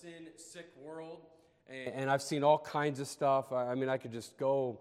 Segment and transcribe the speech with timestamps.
[0.00, 1.18] sin sick world,
[1.68, 3.52] and I've seen all kinds of stuff.
[3.52, 4.78] I mean, I could just go,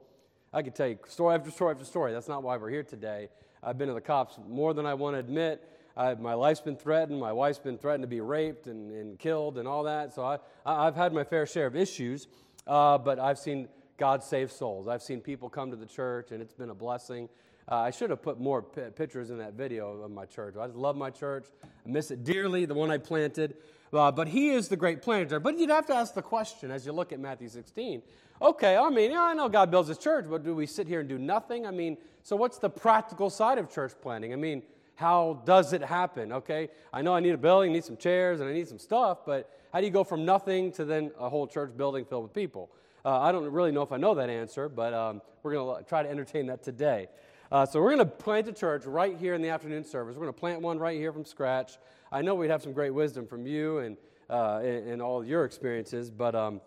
[0.54, 2.14] I could tell you story after story after story.
[2.14, 3.28] That's not why we're here today.
[3.62, 5.62] I've been to the cops more than I want to admit.
[5.98, 7.20] I, my life's been threatened.
[7.20, 10.14] My wife's been threatened to be raped and, and killed and all that.
[10.14, 12.28] So I, I've had my fair share of issues,
[12.66, 13.68] uh, but I've seen
[13.98, 14.88] God save souls.
[14.88, 17.28] I've seen people come to the church, and it's been a blessing.
[17.70, 20.56] Uh, I should have put more p- pictures in that video of my church.
[20.58, 21.46] I just love my church.
[21.64, 23.58] I miss it dearly, the one I planted.
[23.92, 25.40] Uh, but he is the great planter.
[25.40, 28.02] But you'd have to ask the question as you look at Matthew 16.
[28.42, 31.02] Okay, I mean, yeah, I know God builds his church, but do we sit here
[31.02, 31.66] and do nothing?
[31.66, 34.32] I mean, so what's the practical side of church planting?
[34.32, 34.64] I mean,
[34.96, 36.32] how does it happen?
[36.32, 38.80] Okay, I know I need a building, I need some chairs, and I need some
[38.80, 42.24] stuff, but how do you go from nothing to then a whole church building filled
[42.24, 42.70] with people?
[43.04, 45.90] Uh, I don't really know if I know that answer, but um, we're going to
[45.90, 47.08] try to entertain that today.
[47.52, 50.16] Uh, so we're going to plant a church right here in the afternoon service.
[50.16, 51.78] We're going to plant one right here from scratch.
[52.12, 53.98] I know we'd have some great wisdom from you and,
[54.30, 56.62] uh, and, and, all your experiences, but, um,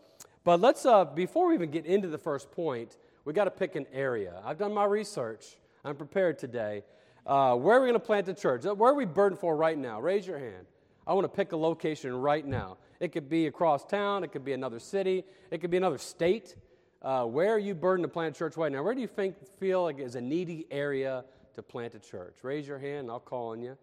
[0.45, 3.77] but let's, uh, before we even get into the first point, we got to pick
[3.77, 4.41] an area.
[4.45, 5.57] I've done my research.
[5.85, 6.85] I'm prepared today.
[7.27, 8.65] Uh, where are we going to plant the church?
[8.65, 10.01] Where are we burdened for right now?
[10.01, 10.67] Raise your hand.
[11.07, 12.79] I want to pick a location right now.
[13.01, 16.55] It could be across town, it could be another city, it could be another state.
[17.01, 18.83] Uh, where are you burdened to plant a church right now?
[18.83, 22.37] Where do you think, feel like is a needy area to plant a church?
[22.43, 23.77] Raise your hand, I'll call on you.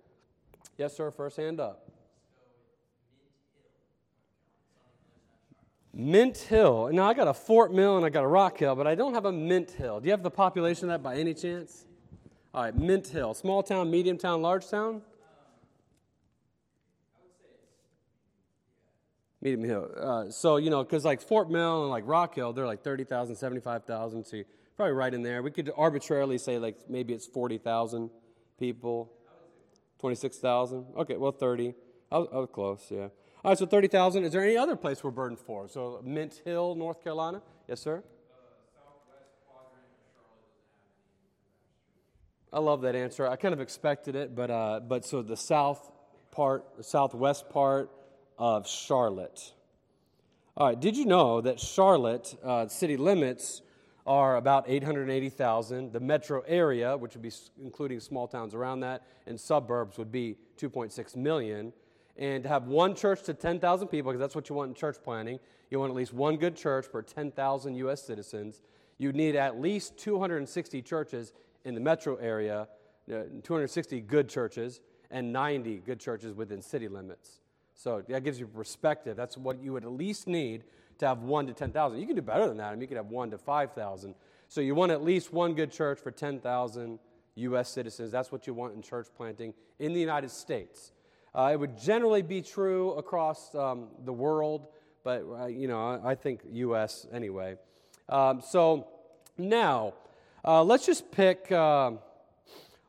[0.80, 1.91] Yes, sir, first hand up.
[5.94, 6.89] Mint Hill.
[6.94, 9.13] Now, I got a Fort Mill and I got a Rock Hill, but I don't
[9.13, 9.99] have a Mint Hill.
[9.99, 11.83] Do you have the population of that by any chance?
[12.53, 13.33] All right, Mint Hill.
[13.33, 15.02] Small town, medium town, large town?
[19.41, 19.91] Medium Hill.
[19.99, 23.36] Uh, so, you know, because like Fort Mill and like Rock Hill, they're like 30,000,
[23.36, 24.23] 75,000.
[24.23, 24.43] So,
[24.77, 25.41] probably right in there.
[25.43, 28.09] We could arbitrarily say like maybe it's 40,000
[28.58, 29.11] people.
[30.00, 30.86] 26,000?
[30.97, 31.73] Okay, well, 30.
[32.11, 33.08] I was, I was close, yeah.
[33.44, 34.23] All right, so 30,000.
[34.23, 35.67] Is there any other place we're burdened for?
[35.67, 37.42] So, Mint Hill, North Carolina?
[37.67, 38.04] Yes, sir?
[42.52, 43.27] I love that answer.
[43.27, 45.92] I kind of expected it, but, uh, but so the south
[46.32, 47.92] part, the southwest part,
[48.39, 49.54] of Charlotte.
[50.55, 53.61] All right, did you know that Charlotte uh, city limits
[54.05, 55.92] are about 880,000?
[55.92, 60.37] The metro area, which would be including small towns around that, and suburbs would be
[60.58, 61.73] 2.6 million.
[62.17, 64.98] And to have one church to 10,000 people, because that's what you want in church
[65.04, 65.39] planting,
[65.70, 68.02] you want at least one good church per 10,000 U.S.
[68.02, 68.61] citizens.
[68.98, 71.33] You need at least 260 churches
[71.64, 72.67] in the metro area,
[73.09, 77.39] uh, 260 good churches, and 90 good churches within city limits.
[77.73, 79.15] So that gives you perspective.
[79.15, 80.64] That's what you would at least need
[80.99, 81.99] to have one to 10,000.
[81.99, 82.67] You can do better than that.
[82.67, 84.15] I mean, you could have one to 5,000.
[84.48, 86.99] So you want at least one good church for 10,000
[87.36, 87.70] U.S.
[87.70, 88.11] citizens.
[88.11, 90.92] That's what you want in church planting in the United States.
[91.33, 94.67] Uh, it would generally be true across um, the world,
[95.04, 97.05] but, uh, you know, I, I, think U.S.
[97.14, 97.55] anyway.
[98.09, 98.88] Um, so
[99.38, 99.93] now,
[100.43, 101.99] uh, let's just pick, um,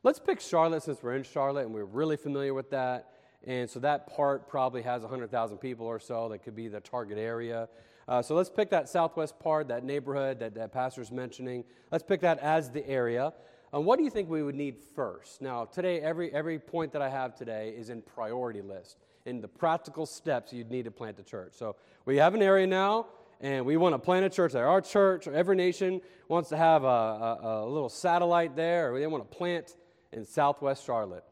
[0.02, 3.12] let's pick Charlotte since we're in Charlotte and we're really familiar with that.
[3.46, 7.18] And so that part probably has 100,000 people or so that could be the target
[7.18, 7.68] area.
[8.08, 11.64] Uh, so let's pick that southwest part, that neighborhood that, that pastor's mentioning.
[11.92, 13.32] Let's pick that as the area.
[13.72, 15.40] Um, what do you think we would need first?
[15.40, 18.96] Now, today, every, every point that I have today is in priority list,
[19.26, 21.52] in the practical steps you'd need to plant a church.
[21.54, 23.06] So we have an area now,
[23.40, 24.66] and we want to plant a church there.
[24.66, 28.98] Our church, or every nation wants to have a, a, a little satellite there, or
[28.98, 29.76] they want to plant
[30.12, 31.24] in southwest Charlotte.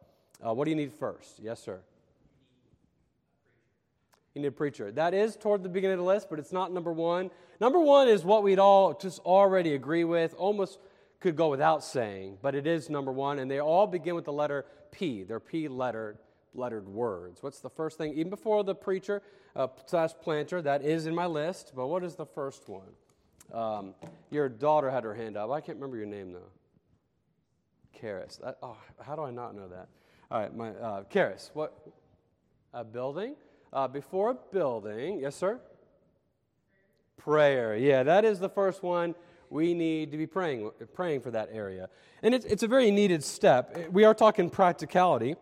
[0.44, 1.40] Uh, what do you need first?
[1.40, 1.80] Yes, sir.
[4.38, 4.92] You need a preacher.
[4.92, 7.32] That is toward the beginning of the list, but it's not number one.
[7.60, 10.78] Number one is what we'd all just already agree with, almost
[11.18, 14.32] could go without saying, but it is number one, and they all begin with the
[14.32, 15.24] letter P.
[15.24, 16.18] They're P lettered,
[16.54, 17.42] lettered words.
[17.42, 18.12] What's the first thing?
[18.12, 19.22] Even before the preacher
[19.56, 22.92] uh, slash planter, that is in my list, but what is the first one?
[23.52, 23.92] Um,
[24.30, 25.50] your daughter had her hand up.
[25.50, 26.52] I can't remember your name, though.
[28.00, 28.38] Karis.
[28.62, 29.88] oh, how do I not know that?
[30.30, 31.50] All right, my uh, Karis.
[31.54, 31.76] What?
[32.72, 33.34] A building?
[33.72, 35.60] Uh, before building, yes, sir?
[37.18, 37.76] Prayer.
[37.76, 39.14] Yeah, that is the first one.
[39.50, 41.88] We need to be praying, praying for that area.
[42.22, 43.92] And it's, it's a very needed step.
[43.92, 45.36] We are talking practicality.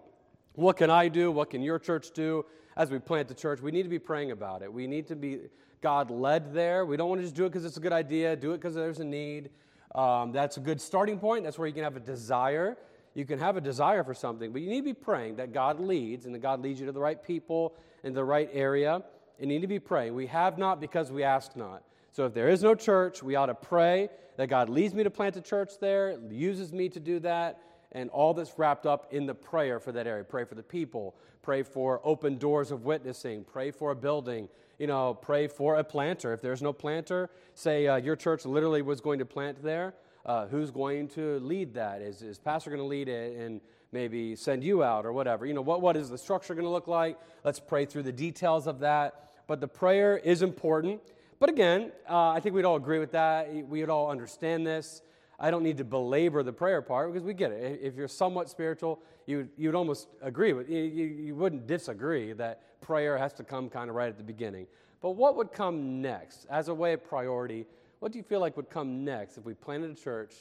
[0.55, 1.31] What can I do?
[1.31, 2.44] What can your church do
[2.76, 3.61] as we plant the church?
[3.61, 4.72] We need to be praying about it.
[4.72, 5.40] We need to be
[5.81, 6.84] God led there.
[6.84, 8.75] We don't want to just do it because it's a good idea, do it because
[8.75, 9.50] there's a need.
[9.94, 11.44] Um, that's a good starting point.
[11.44, 12.76] That's where you can have a desire.
[13.16, 15.80] You can have a desire for something, but you need to be praying that God
[15.80, 17.74] leads and that God leads you to the right people
[18.04, 19.02] in the right area.
[19.40, 20.14] You need to be praying.
[20.14, 21.82] We have not because we ask not.
[22.12, 25.10] So if there is no church, we ought to pray that God leads me to
[25.10, 27.58] plant a church there, uses me to do that,
[27.92, 30.22] and all that's wrapped up in the prayer for that area.
[30.22, 34.46] Pray for the people, pray for open doors of witnessing, pray for a building,
[34.78, 36.34] you know, pray for a planter.
[36.34, 39.94] If there's no planter, say uh, your church literally was going to plant there,
[40.26, 42.02] uh, who's going to lead that?
[42.02, 43.61] Is, is pastor going to lead it and
[43.93, 45.46] maybe send you out or whatever?
[45.46, 47.17] You know, what, what is the structure going to look like?
[47.44, 49.31] Let's pray through the details of that.
[49.46, 51.00] But the prayer is important.
[51.38, 53.52] But again, uh, I think we'd all agree with that.
[53.69, 55.02] We would all understand this.
[55.38, 57.81] I don't need to belabor the prayer part because we get it.
[57.82, 63.19] If you're somewhat spiritual, you, you'd almost agree with, you, you wouldn't disagree that prayer
[63.19, 64.67] has to come kind of right at the beginning.
[65.02, 67.67] But what would come next as a way of priority?
[68.06, 70.32] What do you feel like would come next if we planted a church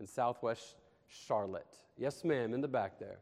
[0.00, 0.74] in Southwest
[1.06, 1.72] Charlotte?
[1.96, 3.18] Yes, ma'am, in the back there.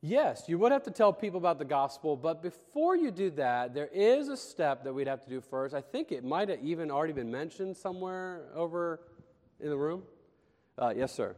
[0.00, 3.74] Yes, you would have to tell people about the gospel, but before you do that,
[3.74, 5.74] there is a step that we'd have to do first.
[5.74, 9.00] I think it might have even already been mentioned somewhere over
[9.58, 10.04] in the room.
[10.78, 11.34] Uh, yes, sir.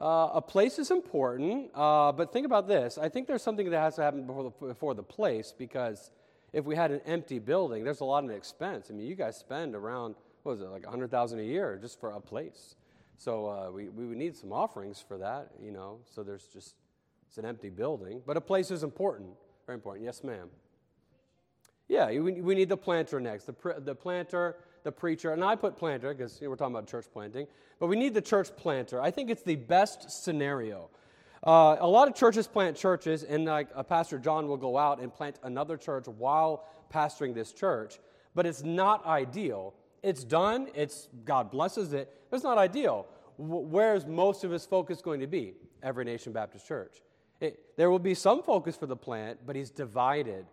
[0.00, 2.98] Uh, a place is important, uh, but think about this.
[2.98, 6.10] I think there's something that has to happen before the, before the place because
[6.52, 8.88] if we had an empty building, there's a lot of expense.
[8.90, 12.12] I mean, you guys spend around, what is it, like 100000 a year just for
[12.12, 12.74] a place.
[13.16, 15.98] So uh, we, we would need some offerings for that, you know.
[16.06, 16.74] So there's just,
[17.28, 18.22] it's an empty building.
[18.26, 19.30] But a place is important,
[19.66, 20.04] very important.
[20.04, 20.48] Yes, ma'am.
[21.88, 23.44] Yeah, we, we need the planter next.
[23.44, 26.86] The, the planter, the preacher, and I put planter because you know, we're talking about
[26.88, 27.46] church planting,
[27.78, 29.02] but we need the church planter.
[29.02, 30.88] I think it's the best scenario.
[31.42, 35.00] Uh, a lot of churches plant churches, and like a pastor John will go out
[35.00, 37.98] and plant another church while pastoring this church,
[38.34, 43.06] but it's not ideal it's done, it's, God blesses it, but it's not ideal.
[43.38, 45.54] Where is most of his focus going to be?
[45.82, 47.02] Every Nation Baptist Church.
[47.40, 50.46] It, there will be some focus for the plant, but he's divided.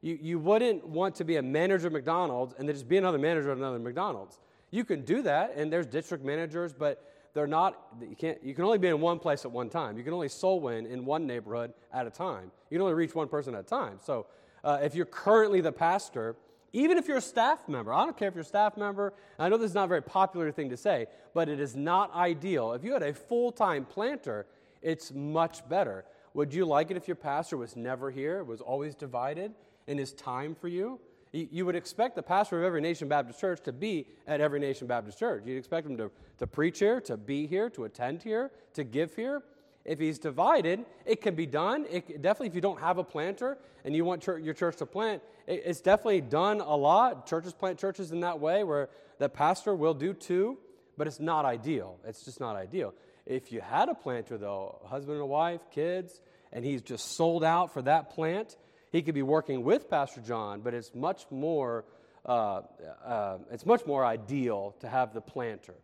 [0.00, 3.18] You, you wouldn't want to be a manager of McDonald's and then just be another
[3.18, 4.40] manager of another McDonald's.
[4.70, 8.64] You can do that, and there's district managers, but they're not, you, can't, you can
[8.64, 9.96] only be in one place at one time.
[9.96, 12.50] You can only soul win in one neighborhood at a time.
[12.70, 13.98] You can only reach one person at a time.
[14.02, 14.26] So
[14.64, 16.36] uh, if you're currently the pastor,
[16.74, 19.48] even if you're a staff member, I don't care if you're a staff member, I
[19.48, 22.72] know this is not a very popular thing to say, but it is not ideal.
[22.72, 24.46] If you had a full time planter,
[24.82, 26.04] it's much better.
[26.34, 29.52] Would you like it if your pastor was never here, was always divided
[29.86, 30.98] in his time for you?
[31.32, 34.86] You would expect the pastor of every Nation Baptist Church to be at every Nation
[34.86, 35.44] Baptist Church.
[35.46, 39.14] You'd expect him to, to preach here, to be here, to attend here, to give
[39.16, 39.42] here.
[39.84, 41.86] If he's divided, it can be done.
[41.90, 45.22] It, definitely, if you don't have a planter and you want your church to plant,
[45.46, 47.26] it, it's definitely done a lot.
[47.26, 50.58] Churches plant churches in that way where the pastor will do two,
[50.98, 51.98] but it's not ideal.
[52.06, 52.92] It's just not ideal.
[53.24, 56.20] If you had a planter, though, husband and wife, kids,
[56.52, 58.56] and he's just sold out for that plant,
[58.92, 61.84] he could be working with Pastor John, but it's much more,
[62.26, 62.60] uh,
[63.04, 65.74] uh, it's much more ideal to have the planter.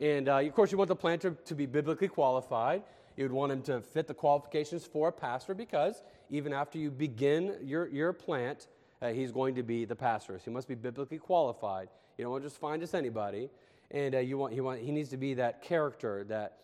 [0.00, 2.82] And uh, of course, you want the planter to be biblically qualified.
[3.16, 6.90] You would want him to fit the qualifications for a pastor because even after you
[6.90, 8.68] begin your, your plant,
[9.02, 10.38] uh, he's going to be the pastor.
[10.38, 11.88] So he must be biblically qualified.
[12.16, 13.50] You don't want to just find just anybody.
[13.90, 16.58] And uh, you want, he, want, he needs to be that character that,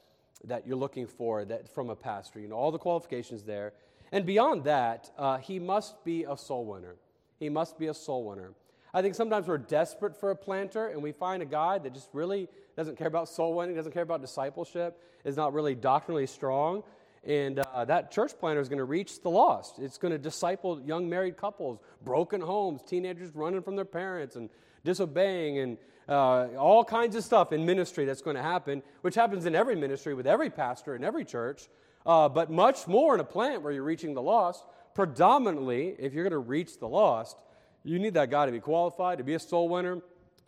[0.44, 2.40] that you're looking for that, from a pastor.
[2.40, 3.72] You know, all the qualifications there.
[4.12, 6.96] And beyond that, uh, he must be a soul winner.
[7.38, 8.52] He must be a soul winner.
[8.92, 12.08] I think sometimes we're desperate for a planter and we find a guy that just
[12.12, 16.84] really doesn't care about soul winning, doesn't care about discipleship, is not really doctrinally strong.
[17.24, 19.79] And uh, that church planter is going to reach the lost.
[19.79, 24.50] It's going to disciple young married couples, broken homes, teenagers running from their parents and
[24.84, 29.46] disobeying, and uh, all kinds of stuff in ministry that's going to happen, which happens
[29.46, 31.69] in every ministry with every pastor in every church,
[32.06, 34.65] uh, but much more in a plant where you're reaching the lost.
[34.94, 37.37] Predominantly, if you're going to reach the lost,
[37.82, 40.01] you need that guy to be qualified, to be a soul winner,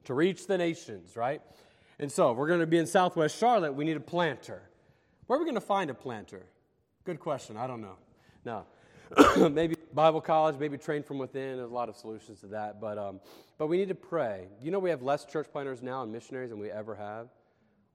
[0.04, 1.42] to reach the nations, right?
[1.98, 4.62] And so, we're going to be in Southwest Charlotte, we need a planter.
[5.26, 6.46] Where are we going to find a planter?
[7.04, 7.56] Good question.
[7.56, 7.96] I don't know.
[8.44, 8.64] No.
[9.50, 11.56] maybe Bible college, maybe train from within.
[11.56, 12.80] There's a lot of solutions to that.
[12.80, 13.20] But, um,
[13.58, 14.48] but we need to pray.
[14.62, 17.28] You know, we have less church planters now and missionaries than we ever have.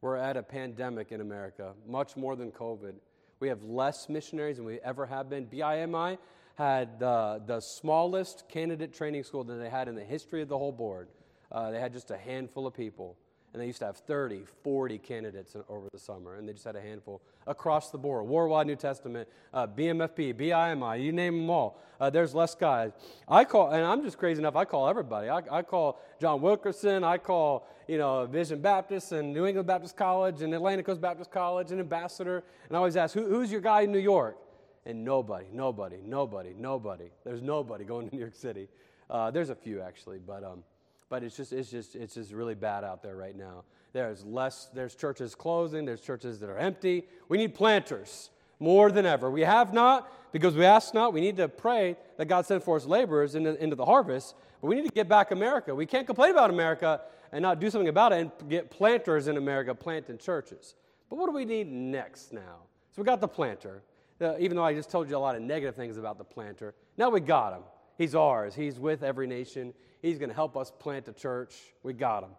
[0.02, 2.96] We're at a pandemic in America, much more than COVID.
[3.42, 5.48] We have less missionaries than we ever have been.
[5.48, 6.20] BIMI
[6.56, 10.58] had the, the smallest candidate training school that they had in the history of the
[10.58, 11.08] whole board.
[11.52, 13.18] Uh, they had just a handful of people
[13.54, 16.76] and they used to have 30, 40 candidates over the summer, and they just had
[16.76, 18.26] a handful across the board.
[18.26, 21.82] Worldwide New Testament, uh, BMFP, BIMI, you name them all.
[22.00, 22.92] Uh, there's less guys.
[23.28, 25.28] I call, and I'm just crazy enough, I call everybody.
[25.30, 29.98] I, I, call John Wilkerson, I call, you know, Vision Baptist and New England Baptist
[29.98, 33.62] College and Atlantic Coast Baptist College and Ambassador, and I always ask, Who, who's your
[33.62, 34.38] guy in New York?
[34.86, 37.12] And nobody, nobody, nobody, nobody.
[37.24, 38.68] There's nobody going to New York City.
[39.10, 40.44] Uh, there's a few, actually, but...
[40.44, 40.64] Um,
[41.12, 43.66] but it's just, it's just, it's just really bad out there right now.
[43.92, 47.06] There's less, there's churches closing, there's churches that are empty.
[47.28, 48.30] We need planters
[48.62, 49.30] more than ever.
[49.30, 51.12] We have not because we ask not.
[51.12, 54.36] We need to pray that God send forth laborers into, into the harvest.
[54.62, 55.76] But we need to get back America.
[55.76, 57.02] We can't complain about America
[57.34, 60.76] and not do something about it and get planters in America planting churches.
[61.10, 62.64] But what do we need next now?
[62.96, 63.84] So we got the planter.
[64.22, 66.74] Uh, even though I just told you a lot of negative things about the planter,
[66.96, 67.64] now we got him.
[67.98, 68.56] He's ours.
[68.56, 69.74] He's with every nation.
[70.02, 71.56] He's going to help us plant a church.
[71.84, 72.32] We got him.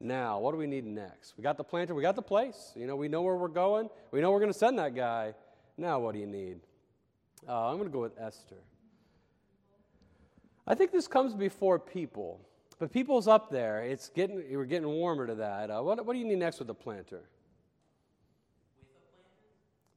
[0.00, 1.34] Now, what do we need next?
[1.36, 1.94] We got the planter.
[1.94, 2.72] We got the place.
[2.74, 3.88] You know, we know where we're going.
[4.10, 5.34] We know we're going to send that guy.
[5.76, 6.60] Now, what do you need?
[7.48, 8.56] Uh, I'm going to go with Esther.
[10.66, 12.40] I think this comes before people,
[12.78, 13.82] but people's up there.
[13.82, 15.70] It's getting we're getting warmer to that.
[15.70, 17.22] Uh, what, what do you need next with the planter?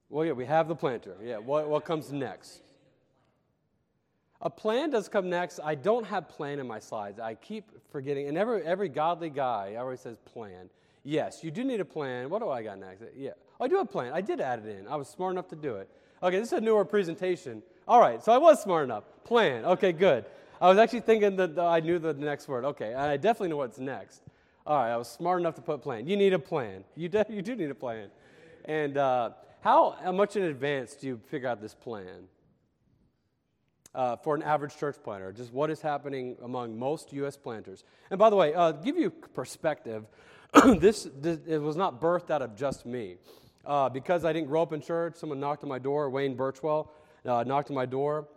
[0.10, 1.16] Well, yeah, we have the planter.
[1.24, 2.62] Yeah, what, what comes next?
[4.46, 5.60] A plan does come next.
[5.64, 7.20] I don't have plan in my slides.
[7.20, 8.28] I keep forgetting.
[8.28, 10.70] And every, every godly guy always says plan.
[11.04, 12.30] Yes, you do need a plan.
[12.30, 13.02] What do I got next?
[13.18, 14.14] Yeah, I do have a plan.
[14.14, 14.88] I did add it in.
[14.88, 15.90] I was smart enough to do it.
[16.22, 17.64] Okay, this is a newer presentation.
[17.88, 19.04] All right, so I was smart enough.
[19.24, 19.66] Plan.
[19.66, 20.26] Okay, good.
[20.62, 22.66] I was actually thinking that I knew the next word.
[22.66, 24.22] Okay, I definitely know what's next.
[24.68, 26.08] All right, I was smart enough to put plan.
[26.08, 26.84] You need a plan.
[26.96, 28.10] You, de- you do need a plan.
[28.66, 32.28] And uh, how much in advance do you figure out this plan?
[33.96, 37.38] Uh, for an average church planter, just what is happening among most U.S.
[37.38, 37.86] planters.
[38.12, 40.04] And by the way, uh, give you perspective,
[40.80, 43.16] this, this, it was not birthed out of just me.
[43.66, 46.90] Uh, because I didn't grow up in church, someone knocked on my door, Wayne Birchwell
[47.26, 48.28] uh, knocked on my door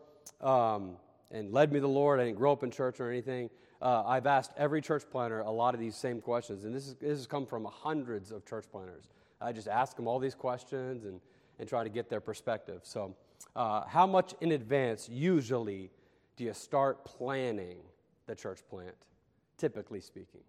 [0.41, 0.97] um,
[1.31, 2.21] and led me to the Lord.
[2.21, 3.51] I didn't grow up in church or anything.
[3.81, 6.95] Uh, I've asked every church planter a lot of these same questions, and this, is,
[6.95, 9.09] this has come from hundreds of church planters.
[9.41, 11.21] I just ask them all these questions and,
[11.61, 12.81] and try to get their perspective.
[12.83, 13.15] So,
[13.57, 15.91] uh, how much in advance usually
[16.37, 17.79] do you start planning
[18.27, 18.95] the church plant,
[19.57, 20.43] typically speaking?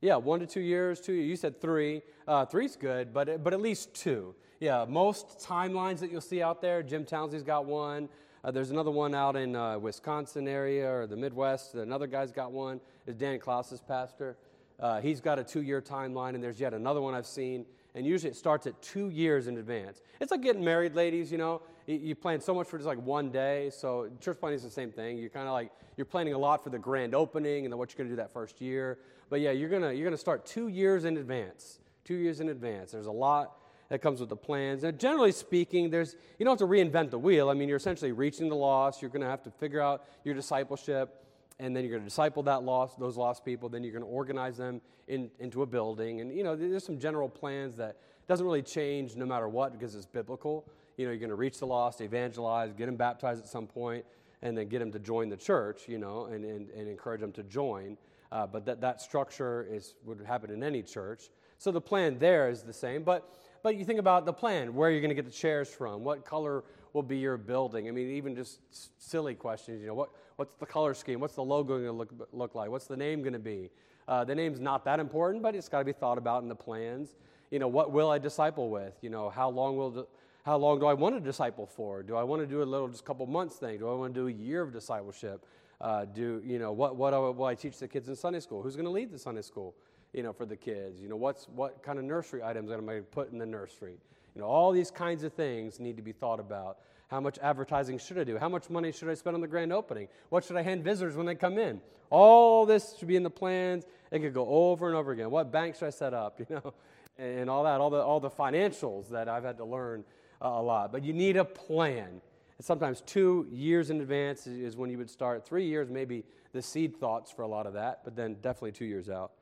[0.00, 1.00] Yeah, one to two years.
[1.00, 1.12] Two.
[1.12, 2.02] You said three.
[2.28, 4.34] Uh, three's good, but but at least two.
[4.60, 6.82] Yeah, most timelines that you'll see out there.
[6.82, 8.08] Jim Townsley's got one.
[8.44, 11.74] Uh, there's another one out in uh, Wisconsin area or the Midwest.
[11.74, 12.80] Another guy's got one.
[13.06, 14.36] Is Dan Klaus's pastor.
[14.78, 17.66] Uh, he's got a two-year timeline, and there's yet another one I've seen.
[17.96, 20.02] And usually it starts at two years in advance.
[20.20, 21.32] It's like getting married, ladies.
[21.32, 23.70] You know, you, plan so much for just like one day.
[23.70, 25.16] So church planning is the same thing.
[25.16, 27.90] You're kind of like you're planning a lot for the grand opening and then what
[27.90, 28.98] you're going to do that first year.
[29.30, 31.80] But yeah, you're gonna you're gonna start two years in advance.
[32.04, 32.92] Two years in advance.
[32.92, 33.56] There's a lot
[33.88, 34.84] that comes with the plans.
[34.84, 37.48] And generally speaking, there's you don't have to reinvent the wheel.
[37.48, 39.00] I mean, you're essentially reaching the lost.
[39.00, 41.25] You're gonna have to figure out your discipleship,
[41.58, 43.68] and then you're gonna disciple that lost those lost people.
[43.68, 46.20] Then you're gonna organize them in, into a building.
[46.20, 47.98] And you know, there's some general plans that
[48.28, 50.68] doesn't really change no matter what because it's biblical.
[50.96, 54.04] You know, you're gonna reach the lost, evangelize, get them baptized at some point,
[54.42, 55.88] and then get them to join the church.
[55.88, 57.96] You know, and and, and encourage them to join.
[58.32, 61.30] Uh, but that, that structure is, would happen in any church.
[61.58, 63.02] So the plan there is the same.
[63.02, 63.32] But,
[63.62, 66.24] but you think about the plan where you're going to get the chairs from, what
[66.24, 67.88] color will be your building.
[67.88, 68.60] I mean, even just
[68.98, 71.20] silly questions, you know, what, what's the color scheme?
[71.20, 72.70] What's the logo going to look, look like?
[72.70, 73.70] What's the name going to be?
[74.06, 76.54] Uh, the name's not that important, but it's got to be thought about in the
[76.54, 77.16] plans.
[77.50, 78.94] You know, what will I disciple with?
[79.02, 80.06] You know, how long will
[80.44, 82.04] how long do I want to disciple for?
[82.04, 83.78] Do I want to do a little, just couple months thing?
[83.78, 85.44] Do I want to do a year of discipleship?
[85.80, 88.62] Uh, do you know what what will I teach the kids in Sunday school?
[88.62, 89.74] Who's going to lead the Sunday school?
[90.12, 91.00] You know, for the kids.
[91.00, 93.46] You know, what's what kind of nursery items am I going to put in the
[93.46, 93.96] nursery?
[94.34, 96.78] You know, all these kinds of things need to be thought about.
[97.08, 98.36] How much advertising should I do?
[98.36, 100.08] How much money should I spend on the grand opening?
[100.28, 101.80] What should I hand visitors when they come in?
[102.10, 103.84] All this should be in the plans.
[104.10, 105.30] It could go over and over again.
[105.30, 106.40] What bank should I set up?
[106.48, 106.74] You know,
[107.18, 110.04] and all that, all the all the financials that I've had to learn
[110.42, 110.92] uh, a lot.
[110.92, 112.20] But you need a plan.
[112.58, 115.46] And sometimes two years in advance is when you would start.
[115.46, 118.84] Three years, maybe the seed thoughts for a lot of that, but then definitely two
[118.84, 119.32] years out.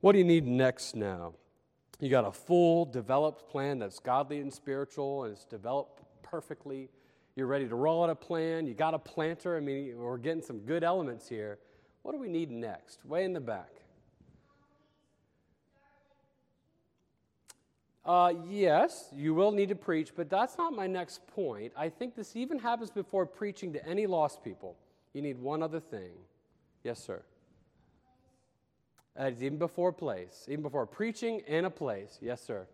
[0.00, 1.34] What do you need next now?
[2.00, 6.88] You got a full developed plan that's godly and spiritual and it's developed perfectly.
[7.36, 8.66] You're ready to roll out a plan.
[8.66, 9.56] You got a planter.
[9.56, 11.58] I mean, we're getting some good elements here.
[12.02, 13.04] What do we need next?
[13.04, 13.70] Way in the back.
[18.04, 21.72] Uh, yes, you will need to preach, but that's not my next point.
[21.76, 24.76] I think this even happens before preaching to any lost people.
[25.12, 26.12] You need one other thing.
[26.82, 27.22] Yes, sir.
[29.14, 32.18] Uh, even before place, even before preaching and a place.
[32.22, 32.66] Yes, sir.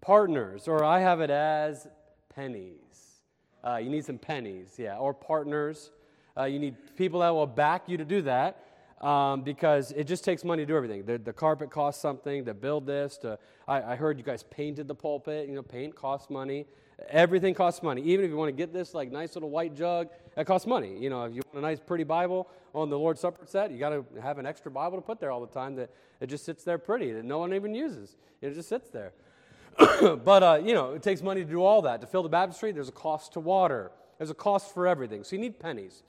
[0.00, 1.88] Partners, partners or I have it as
[2.34, 3.20] pennies.
[3.64, 5.90] Uh, you need some pennies, yeah, or partners.
[6.36, 8.64] Uh, you need people that will back you to do that.
[9.00, 11.04] um, because it just takes money to do everything.
[11.04, 13.16] The, the carpet costs something to build this.
[13.18, 15.48] To, I, I, heard you guys painted the pulpit.
[15.48, 16.66] You know, paint costs money.
[17.08, 18.02] Everything costs money.
[18.02, 20.98] Even if you want to get this like nice little white jug, it costs money.
[20.98, 23.78] You know, if you want a nice pretty Bible on the Lord's Supper set, you
[23.78, 26.44] got to have an extra Bible to put there all the time that it just
[26.44, 28.16] sits there pretty that no one even uses.
[28.40, 29.12] It just sits there.
[30.24, 32.00] but uh, you know, it takes money to do all that.
[32.00, 33.92] To fill the baptistry, there's a cost to water.
[34.18, 35.22] There's a cost for everything.
[35.22, 36.02] So you need pennies.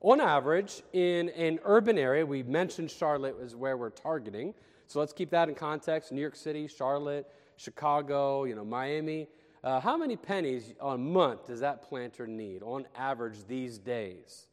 [0.00, 4.54] On average, in an urban area, we mentioned Charlotte is where we're targeting.
[4.86, 6.12] So let's keep that in context.
[6.12, 9.26] New York City, Charlotte, Chicago, you know, Miami.
[9.64, 14.46] Uh, how many pennies a month does that planter need on average these days?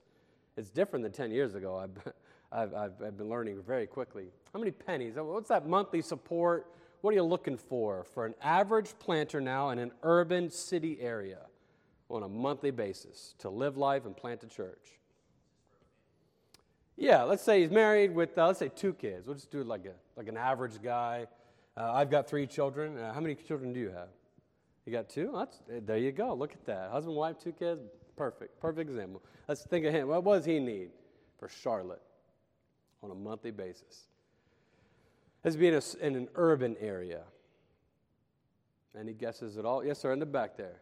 [0.58, 1.78] It's different than 10 years ago.
[1.78, 2.14] I've,
[2.52, 4.30] I've, I've, I've been learning very quickly.
[4.52, 5.14] How many pennies?
[5.16, 6.68] What's that monthly support?
[7.06, 11.42] What are you looking for for an average planter now in an urban city area
[12.10, 14.98] on a monthly basis to live life and plant a church?
[16.98, 19.28] Yeah, let's say he's married with, uh, let's say, two kids.
[19.28, 21.28] We'll just do it like, a, like an average guy.
[21.78, 22.98] Uh, I've got three children.
[22.98, 24.10] Uh, how many children do you have?
[24.88, 25.32] You got two?
[25.32, 26.34] That's, eh, there you go.
[26.34, 26.90] Look at that.
[26.90, 27.82] Husband, wife, two kids.
[28.16, 28.60] Perfect.
[28.60, 29.22] Perfect example.
[29.48, 30.08] Let's think of him.
[30.08, 30.90] What does he need
[31.38, 32.02] for Charlotte
[33.04, 34.08] on a monthly basis?
[35.46, 37.22] Let's be in, a, in an urban area.
[39.00, 39.86] Any guesses at all?
[39.86, 40.82] Yes, sir, in the back there.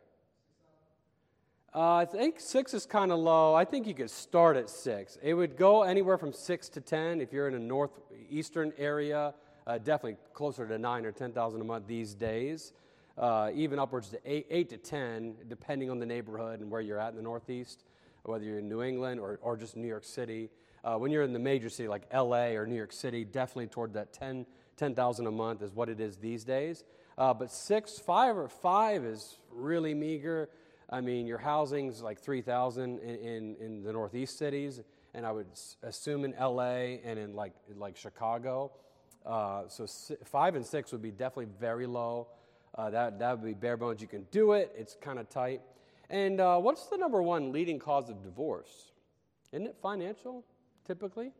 [1.75, 3.53] Uh, I think six is kind of low.
[3.53, 5.17] I think you could start at six.
[5.21, 9.33] It would go anywhere from six to ten if you're in a northeastern area.
[9.67, 12.71] Uh, definitely closer to nine or ten thousand a month these days.
[13.17, 16.99] Uh, even upwards to eight, eight to ten, depending on the neighborhood and where you're
[16.99, 17.83] at in the Northeast,
[18.23, 20.49] whether you're in New England or, or just New York City.
[20.83, 23.93] Uh, when you're in the major city like LA or New York City, definitely toward
[23.93, 24.45] that 10
[24.77, 26.83] 10,000 a month is what it is these days.
[27.17, 30.49] Uh, but six, five, or five is really meager.
[30.89, 34.81] I mean, your housing's like 3,000 in, in, in, the Northeast cities,
[35.13, 35.47] and I would
[35.83, 38.71] assume in LA and in like, like Chicago.
[39.25, 39.87] Uh, so
[40.25, 42.27] five and six would be definitely very low.
[42.75, 44.01] Uh, that, that would be bare bones.
[44.01, 45.61] You can do it, it's kind of tight.
[46.13, 48.91] And uh, what's the number one leading cause of divorce?
[49.51, 50.45] Isn't it financial,
[50.85, 51.31] typically?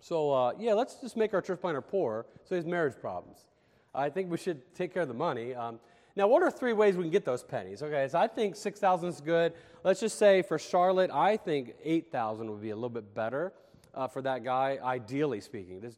[0.00, 3.44] So, uh, yeah, let's just make our church planter poor so he has marriage problems.
[3.94, 5.54] I think we should take care of the money.
[5.54, 5.80] Um,
[6.16, 7.82] now, what are three ways we can get those pennies?
[7.82, 9.52] Okay, so I think 6,000 is good.
[9.84, 13.52] Let's just say for Charlotte, I think 8,000 would be a little bit better
[13.94, 15.78] uh, for that guy, ideally speaking.
[15.78, 15.96] This,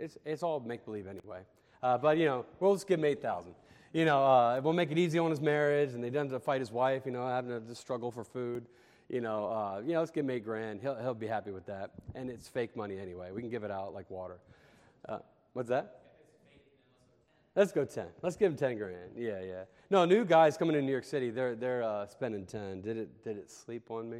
[0.00, 1.42] it's, it's all make believe anyway.
[1.80, 3.54] Uh, but, you know, we'll just give him 8,000.
[3.96, 6.44] You know, uh, we'll make it easy on his marriage, and they don't have to
[6.44, 8.66] fight his wife, you know, having to struggle for food
[9.08, 10.80] you know, uh, you know, let's give him eight grand.
[10.80, 11.90] He'll, he'll be happy with that.
[12.14, 13.30] And it's fake money anyway.
[13.30, 14.38] We can give it out like water.
[15.08, 15.18] Uh,
[15.52, 16.00] what's that?
[17.54, 18.06] Let's go 10.
[18.22, 19.12] Let's give him 10 grand.
[19.16, 19.64] Yeah, yeah.
[19.90, 22.82] No, new guys coming to New York City, they're, they're uh, spending 10.
[22.82, 24.18] Did it, did it sleep on me?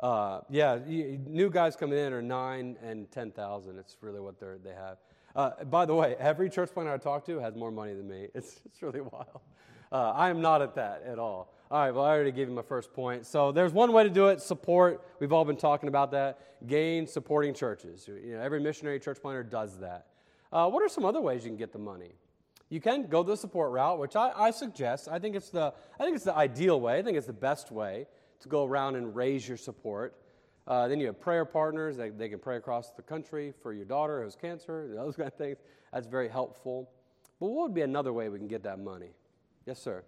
[0.00, 3.78] Uh, yeah, new guys coming in are 9 and 10,000.
[3.78, 4.98] It's really what they're, they have.
[5.34, 8.28] Uh, by the way, every church planter I talk to has more money than me.
[8.34, 9.40] It's, it's really wild.
[9.90, 11.52] Uh, I am not at that at all.
[11.70, 13.24] All right, well, I already gave you my first point.
[13.24, 15.06] So there's one way to do it support.
[15.20, 16.66] We've all been talking about that.
[16.66, 18.06] Gain supporting churches.
[18.08, 20.06] You know, every missionary church planter does that.
[20.52, 22.12] Uh, what are some other ways you can get the money?
[22.68, 25.08] You can go the support route, which I, I suggest.
[25.10, 26.98] I think, it's the, I think it's the ideal way.
[26.98, 28.06] I think it's the best way
[28.40, 30.16] to go around and raise your support.
[30.66, 31.96] Uh, then you have prayer partners.
[31.96, 35.28] They, they can pray across the country for your daughter who has cancer, those kind
[35.28, 35.58] of things.
[35.92, 36.90] That's very helpful.
[37.40, 39.10] But what would be another way we can get that money?
[39.66, 40.04] Yes, sir.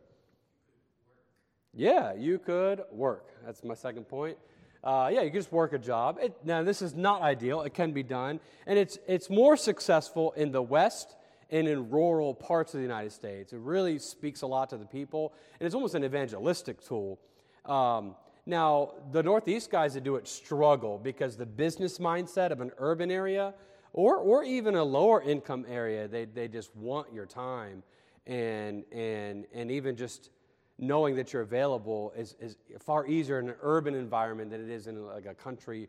[1.73, 3.31] Yeah, you could work.
[3.45, 4.39] That's my second point.
[4.85, 6.19] Uh, yeah, you can just work a job.
[6.21, 7.63] It, now, this is not ideal.
[7.63, 8.39] It can be done.
[8.67, 11.17] And it's, it's more successful in the West
[11.51, 13.53] and in rural parts of the United States.
[13.53, 17.19] It really speaks a lot to the people, and it's almost an evangelistic tool.
[17.65, 18.15] Um,
[18.47, 23.11] now, the Northeast guys that do it struggle because the business mindset of an urban
[23.11, 23.55] area
[23.95, 27.83] or, or even a lower income area, they, they just want your time
[28.27, 30.31] and, and, and even just
[30.79, 34.89] knowing that you're available is, is far easier in an urban environment than it is
[34.89, 35.89] in like a country,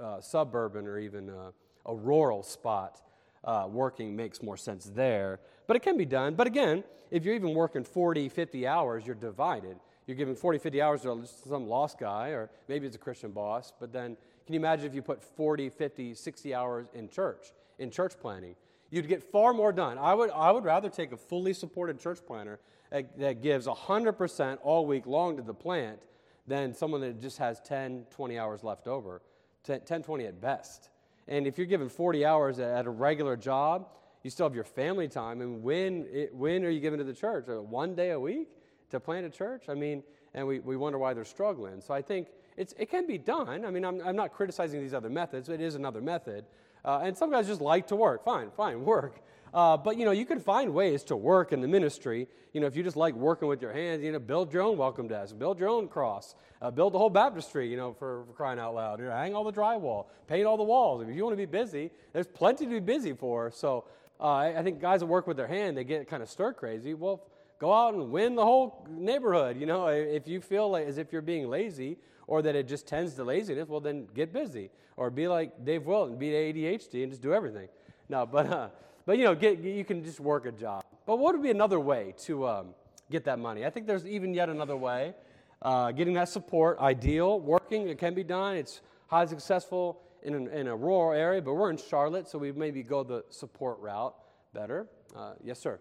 [0.00, 1.52] uh, suburban, or even a,
[1.86, 3.02] a rural spot.
[3.44, 5.40] Uh, working makes more sense there.
[5.66, 6.34] But it can be done.
[6.34, 9.76] But again, if you're even working 40, 50 hours, you're divided.
[10.06, 13.72] You're giving 40, 50 hours to some lost guy, or maybe it's a Christian boss.
[13.78, 17.90] But then, can you imagine if you put 40, 50, 60 hours in church, in
[17.90, 18.56] church planting?
[18.90, 19.98] You'd get far more done.
[19.98, 22.60] I would, I would rather take a fully supported church planter
[22.90, 26.00] that gives 100% all week long to the plant
[26.46, 29.22] than someone that just has 10, 20 hours left over,
[29.64, 30.90] 10, 20 at best.
[31.28, 33.88] And if you're given 40 hours at a regular job,
[34.22, 35.40] you still have your family time.
[35.40, 37.48] And when, it, when are you given to the church?
[37.48, 38.48] Uh, one day a week
[38.92, 39.64] to plant a church?
[39.68, 40.02] I mean,
[40.34, 41.80] and we, we wonder why they're struggling.
[41.80, 43.64] So I think it's, it can be done.
[43.64, 46.44] I mean, I'm, I'm not criticizing these other methods, it is another method.
[46.84, 48.24] Uh, and some guys just like to work.
[48.24, 49.20] Fine, fine, work.
[49.54, 52.26] Uh, but you know, you can find ways to work in the ministry.
[52.54, 54.78] You know, if you just like working with your hands, you know, build your own
[54.78, 57.68] welcome desk, build your own cross, uh, build the whole baptistry.
[57.68, 60.56] You know, for, for crying out loud, you know, hang all the drywall, paint all
[60.56, 61.02] the walls.
[61.02, 63.50] If you want to be busy, there's plenty to be busy for.
[63.50, 63.84] So
[64.18, 66.54] uh, I, I think guys that work with their hand, they get kind of stir
[66.54, 66.94] crazy.
[66.94, 67.22] Well,
[67.62, 69.56] go out and win the whole neighborhood.
[69.56, 71.96] You know, if you feel like as if you're being lazy
[72.26, 75.86] or that it just tends to laziness, well, then get busy or be like Dave
[75.86, 77.68] Wilton, be ADHD and just do everything.
[78.08, 78.68] No, but uh,
[79.06, 80.82] but you know, get, you can just work a job.
[81.06, 82.66] But what would be another way to um,
[83.12, 83.64] get that money?
[83.64, 85.14] I think there's even yet another way.
[85.60, 88.56] Uh, getting that support, ideal, working, it can be done.
[88.56, 92.50] It's highly successful in, an, in a rural area, but we're in Charlotte, so we
[92.50, 94.16] maybe go the support route
[94.52, 94.88] better.
[95.14, 95.78] Uh, yes, sir.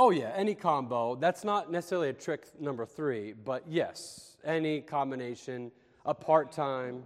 [0.00, 1.16] Oh, yeah, any combo.
[1.16, 5.72] That's not necessarily a trick number three, but yes, any combination,
[6.06, 7.02] a part time.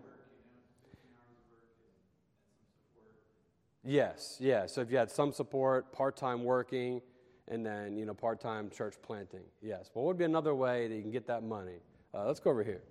[3.83, 4.75] Yes, yes.
[4.75, 7.01] So if you had some support, part time working,
[7.49, 9.45] and then you know part time church planting.
[9.63, 9.91] Yes.
[9.95, 11.81] What would be another way that you can get that money?
[12.13, 12.83] Uh, let's go over here.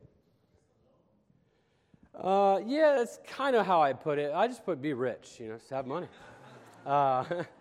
[2.15, 4.33] Uh, yeah, that's kind of how I put it.
[4.33, 6.07] I just put be rich, you know, just have money.
[6.85, 7.23] Uh,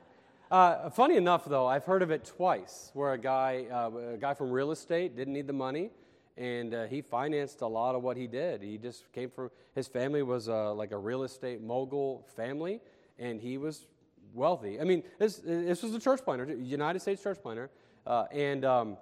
[0.50, 4.34] uh, funny enough, though, I've heard of it twice where a guy, uh, a guy
[4.34, 5.90] from real estate didn't need the money,
[6.36, 8.62] and uh, he financed a lot of what he did.
[8.62, 12.80] He just came from his family was uh, like a real estate mogul family,
[13.18, 13.86] and he was
[14.34, 14.80] wealthy.
[14.80, 17.70] I mean, this, this was a church planter, United States church planter,
[18.06, 18.96] uh, and um,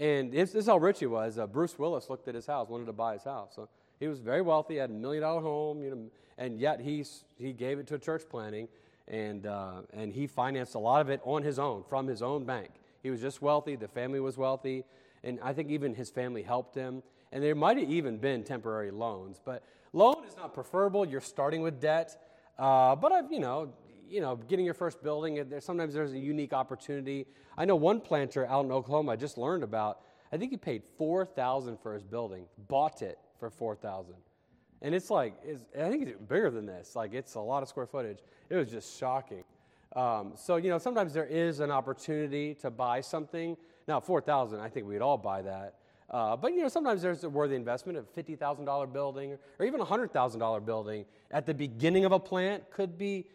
[0.00, 1.38] and this, this, is how rich he was.
[1.38, 3.52] Uh, Bruce Willis looked at his house, wanted to buy his house.
[3.56, 7.04] So he was very wealthy, had a million dollar home, you know, and yet he
[7.36, 8.68] he gave it to a church planting,
[9.08, 12.44] and uh, and he financed a lot of it on his own from his own
[12.44, 12.70] bank.
[13.02, 13.76] He was just wealthy.
[13.76, 14.84] The family was wealthy,
[15.24, 17.02] and I think even his family helped him.
[17.30, 21.06] And there might have even been temporary loans, but loan is not preferable.
[21.06, 22.16] You're starting with debt.
[22.58, 23.72] Uh, but I've, you know,
[24.08, 27.26] you know, getting your first building, there, sometimes there's a unique opportunity.
[27.56, 30.00] I know one planter out in Oklahoma I just learned about,
[30.32, 34.14] I think he paid 4000 for his building, bought it for 4000
[34.82, 36.94] And it's like, it's, I think it's bigger than this.
[36.94, 38.18] Like, it's a lot of square footage.
[38.48, 39.44] It was just shocking.
[39.96, 43.56] Um, so, you know, sometimes there is an opportunity to buy something.
[43.86, 45.74] Now, 4000 I think we'd all buy that.
[46.10, 47.98] Uh, but you know, sometimes there's a worthy investment.
[47.98, 52.06] A fifty thousand dollar building, or even a hundred thousand dollar building at the beginning
[52.06, 53.26] of a plant could be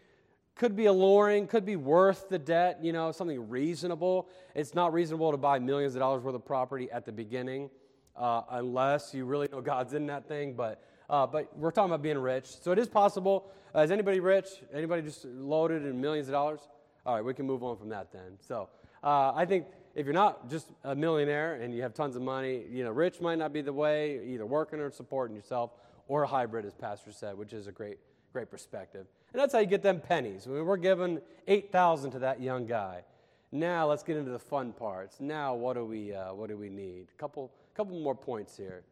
[0.56, 2.80] could be alluring, could be worth the debt.
[2.82, 4.28] You know, something reasonable.
[4.56, 7.70] It's not reasonable to buy millions of dollars worth of property at the beginning,
[8.16, 10.54] uh, unless you really know God's in that thing.
[10.54, 13.52] But uh, but we're talking about being rich, so it is possible.
[13.76, 14.48] Uh, is anybody rich?
[14.74, 16.62] Anybody just loaded in millions of dollars?
[17.06, 18.38] All right, we can move on from that then.
[18.40, 18.70] So
[19.04, 22.64] uh, I think if you're not just a millionaire and you have tons of money,
[22.70, 25.72] you know, rich might not be the way, either working or supporting yourself,
[26.08, 27.98] or a hybrid, as Pastor said, which is a great,
[28.32, 29.06] great perspective.
[29.34, 30.48] And that's how you get them pennies.
[30.48, 33.04] We're giving 8000 to that young guy.
[33.52, 35.20] Now let's get into the fun parts.
[35.20, 37.08] Now what do we, uh, what do we need?
[37.16, 38.84] A couple, couple more points here.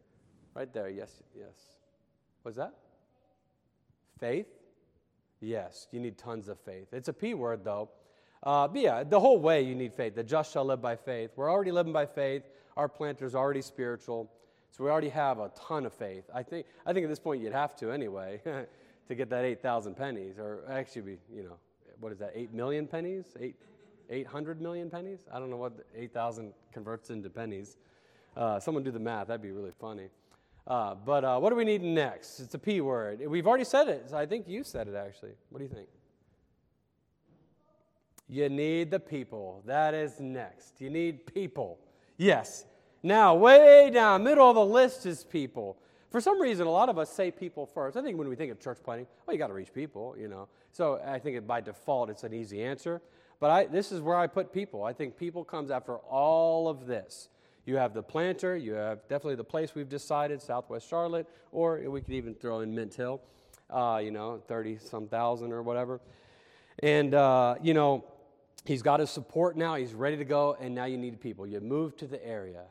[0.54, 1.81] Right there, yes, yes.
[2.44, 2.74] What's that?
[4.20, 4.48] Faith?
[5.40, 6.88] Yes, you need tons of faith.
[6.92, 7.90] It's a P word, though.
[8.44, 10.16] Uh, but yeah, the whole way you need faith.
[10.16, 11.32] The just shall live by faith.
[11.36, 12.44] We're already living by faith.
[12.78, 14.32] Our planter's already spiritual.
[14.72, 16.24] So we already have a ton of faith.
[16.34, 18.42] I think, I think at this point you'd have to anyway
[19.08, 20.38] to get that 8,000 pennies.
[20.40, 21.58] Or actually, be, you know,
[22.00, 23.26] what is that, 8 million pennies?
[23.40, 23.56] 8,
[24.10, 25.20] 800 million pennies?
[25.32, 27.78] I don't know what 8,000 converts into pennies.
[28.36, 29.28] Uh, someone do the math.
[29.28, 30.08] That'd be really funny.
[30.68, 32.40] Uh, but uh, what do we need next?
[32.40, 33.22] It's a P word.
[33.28, 34.10] We've already said it.
[34.10, 35.32] So I think you said it actually.
[35.50, 35.88] What do you think?
[38.28, 39.62] You need the people.
[39.66, 40.80] That is next.
[40.80, 41.80] You need people.
[42.18, 42.66] Yes.
[43.04, 45.78] Now, way down, middle of the list is people.
[46.12, 47.98] For some reason, a lot of us say people first.
[47.98, 50.28] I think when we think of church planting, well, you got to reach people, you
[50.28, 50.48] know.
[50.72, 53.02] So I think by default, it's an easy answer.
[53.40, 54.84] But I, this is where I put people.
[54.84, 57.30] I think people comes after all of this.
[57.66, 62.02] You have the planter, you have definitely the place we've decided, Southwest Charlotte, or we
[62.02, 63.22] could even throw in Mint Hill,
[63.70, 66.02] uh, you know, 30 some thousand or whatever.
[66.82, 68.04] And, uh, you know,
[68.66, 69.76] He's got his support now.
[69.76, 71.48] He's ready to go, and now you need people.
[71.48, 72.64] You move to the area.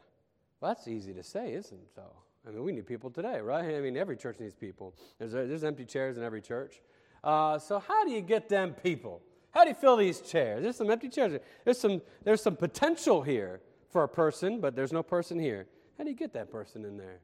[0.61, 1.89] Well, that's easy to say, isn't it?
[1.95, 2.03] So,
[2.47, 3.65] I mean, we need people today, right?
[3.65, 4.95] I mean, every church needs people.
[5.19, 6.81] There's, there's empty chairs in every church.
[7.25, 9.21] Uh, so, how do you get them people?
[9.51, 10.63] How do you fill these chairs?
[10.63, 11.41] There's some empty chairs.
[11.65, 15.67] There's some, there's some potential here for a person, but there's no person here.
[15.99, 17.21] How do you get that person in there?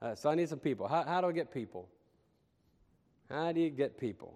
[0.00, 0.88] Uh, so, I need some people.
[0.88, 1.88] How, how do I get people?
[3.30, 4.34] How do you get people?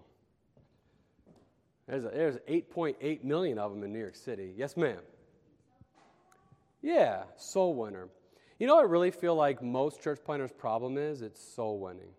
[1.87, 4.53] There's, a, there's 8.8 million of them in New York City.
[4.55, 4.99] Yes, ma'am.
[6.81, 8.09] Yeah, soul winner.
[8.59, 12.09] You know, I really feel like most church planters' problem is it's soul winning,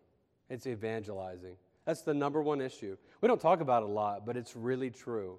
[0.49, 1.57] it's evangelizing.
[1.85, 2.97] That's the number one issue.
[3.23, 5.39] We don't talk about it a lot, but it's really true.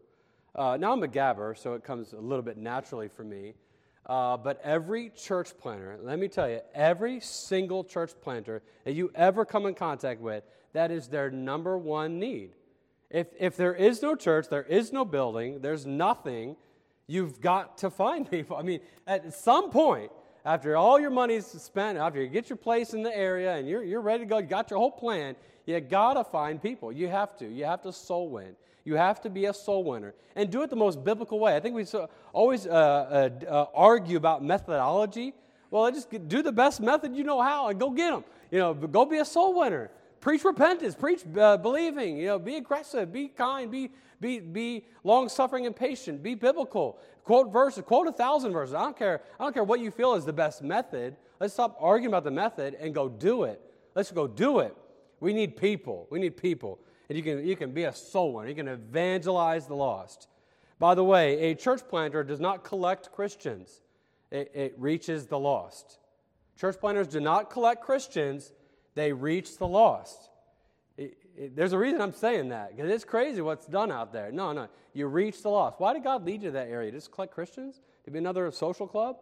[0.55, 3.53] Uh, now I'm a gabber, so it comes a little bit naturally for me.
[4.10, 9.12] Uh, but every church planter, let me tell you, every single church planter that you
[9.13, 10.43] ever come in contact with,
[10.74, 12.50] that is their number one need.
[13.12, 16.56] If, if there is no church, there is no building, there's nothing,
[17.06, 18.58] you've got to find people.
[18.58, 20.12] I mean, at some point,
[20.43, 23.84] after all your money's spent, after you get your place in the area and you're,
[23.84, 25.36] you're ready to go, you got your whole plan,
[25.67, 26.91] you got to find people.
[26.91, 27.48] You have to.
[27.48, 28.56] You have to soul win.
[28.89, 31.56] You have to be a soul winner and do it the most biblical way.
[31.56, 31.86] I think we
[32.34, 35.36] always uh, uh, uh, argue about methodology.
[35.69, 38.23] Well, just do the best method you know how and go get them.
[38.49, 39.91] You know, go be a soul winner.
[40.21, 40.95] Preach repentance.
[40.95, 42.17] Preach uh, believing.
[42.17, 43.13] You know, be aggressive.
[43.13, 43.69] Be kind.
[43.69, 46.23] Be be be long suffering and patient.
[46.23, 46.97] Be biblical.
[47.23, 47.84] Quote verses.
[47.84, 48.73] Quote a thousand verses.
[48.73, 49.21] I don't care.
[49.39, 51.15] I don't care what you feel is the best method.
[51.39, 53.62] Let's stop arguing about the method and go do it.
[53.93, 54.75] Let's go do it.
[55.19, 56.08] We need people.
[56.10, 56.80] We need people.
[57.10, 58.48] And you can, you can be a soul winner.
[58.48, 60.28] You can evangelize the lost.
[60.78, 63.82] By the way, a church planter does not collect Christians,
[64.32, 65.98] it, it reaches the lost.
[66.58, 68.54] Church planters do not collect Christians,
[68.95, 70.30] they reach the lost.
[70.98, 74.32] It, it, there's a reason I'm saying that, because it's crazy what's done out there.
[74.32, 75.80] No, no, you reach the lost.
[75.80, 76.91] Why did God lead you to that area?
[76.91, 77.82] Just collect Christians?
[78.06, 79.17] To be another social club?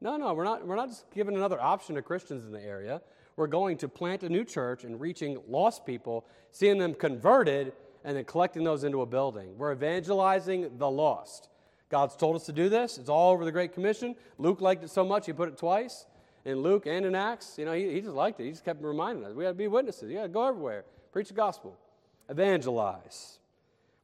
[0.00, 3.00] No, no, we're not, we're not just giving another option to Christians in the area
[3.38, 7.72] we're going to plant a new church and reaching lost people, seeing them converted,
[8.04, 9.56] and then collecting those into a building.
[9.56, 11.48] We're evangelizing the lost.
[11.88, 12.98] God's told us to do this.
[12.98, 14.16] It's all over the Great Commission.
[14.38, 16.06] Luke liked it so much, he put it twice
[16.44, 17.56] in Luke and in Acts.
[17.58, 18.44] You know, he, he just liked it.
[18.44, 20.10] He just kept reminding us we got to be witnesses.
[20.10, 21.78] You got to go everywhere, preach the gospel,
[22.28, 23.38] evangelize.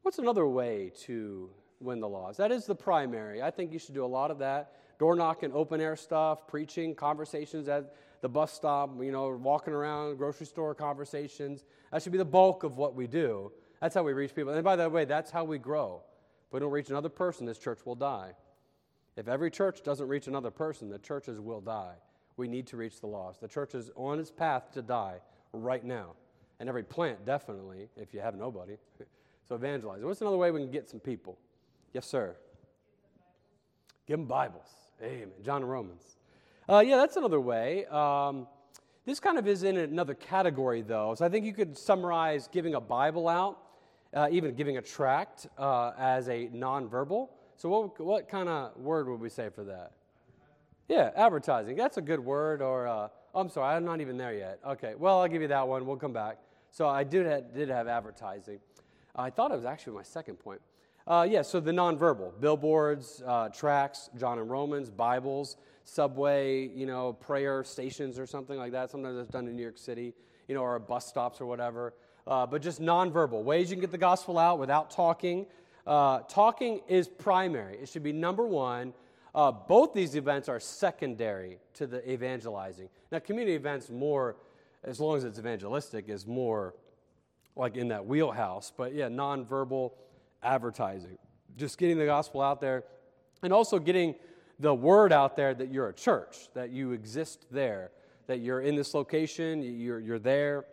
[0.02, 2.38] What's another way to win the lost?
[2.38, 3.42] That is the primary.
[3.42, 6.94] I think you should do a lot of that door knocking, open air stuff, preaching,
[6.94, 11.66] conversations at the bus stop, you know, walking around, grocery store conversations.
[11.92, 13.52] That should be the bulk of what we do.
[13.82, 14.54] That's how we reach people.
[14.54, 16.00] And by the way, that's how we grow.
[16.46, 18.32] If we don't reach another person, this church will die.
[19.14, 21.96] If every church doesn't reach another person, the churches will die.
[22.38, 23.42] We need to reach the lost.
[23.42, 25.18] The church is on its path to die
[25.52, 26.12] right now.
[26.60, 28.78] And every plant, definitely, if you have nobody.
[29.46, 30.02] so evangelize.
[30.02, 31.36] What's another way we can get some people?
[31.92, 32.36] Yes, sir.
[34.06, 34.70] Give them Bibles.
[35.02, 35.28] Amen.
[35.42, 36.16] John and Romans.
[36.66, 37.84] Uh, yeah, that's another way.
[37.86, 38.46] Um,
[39.04, 41.14] this kind of is in another category, though.
[41.14, 43.58] So I think you could summarize giving a Bible out,
[44.14, 47.28] uh, even giving a tract uh, as a nonverbal.
[47.56, 49.92] So, what, what kind of word would we say for that?
[50.88, 51.76] Yeah, advertising.
[51.76, 52.62] That's a good word.
[52.62, 54.58] Or, uh, I'm sorry, I'm not even there yet.
[54.66, 55.84] Okay, well, I'll give you that one.
[55.86, 56.38] We'll come back.
[56.70, 58.58] So, I did have, did have advertising.
[59.14, 60.62] I thought it was actually my second point.
[61.06, 67.12] Uh, yeah, so the nonverbal billboards, uh, tracts, John and Romans, Bibles subway, you know,
[67.12, 68.90] prayer stations or something like that.
[68.90, 70.14] Sometimes it's done in New York City,
[70.48, 71.94] you know, or bus stops or whatever.
[72.26, 75.46] Uh, but just nonverbal ways you can get the gospel out without talking.
[75.86, 78.94] Uh, talking is primary, it should be number one.
[79.34, 82.88] Uh, both these events are secondary to the evangelizing.
[83.10, 84.36] Now, community events, more,
[84.84, 86.74] as long as it's evangelistic, is more
[87.56, 88.72] like in that wheelhouse.
[88.74, 89.92] But yeah, nonverbal
[90.42, 91.18] advertising,
[91.56, 92.84] just getting the gospel out there,
[93.42, 94.14] and also getting
[94.58, 97.90] the word out there that you're a church, that you exist there,
[98.26, 100.64] that you're in this location, you're, you're there.